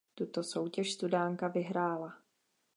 Tuto 0.15 0.43
soutěž 0.43 0.91
studánka 0.93 1.47
vyhrála. 1.47 2.21